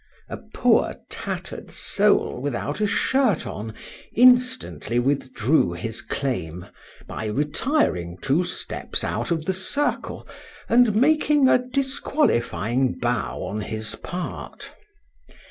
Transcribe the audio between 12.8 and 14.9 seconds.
bow on his part.